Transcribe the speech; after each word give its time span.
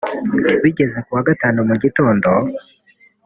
Bigeze 0.61 0.97
ku 1.05 1.11
wa 1.15 1.23
Gatanu 1.27 1.59
mu 1.69 1.75
gitondo 1.83 2.29